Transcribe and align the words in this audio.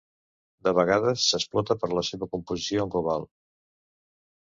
De 0.67 0.73
vegades 0.77 1.27
s'explota 1.27 1.79
per 1.83 1.91
la 1.99 2.07
seva 2.09 2.31
composició 2.35 2.89
en 2.89 2.93
cobalt. 2.99 3.33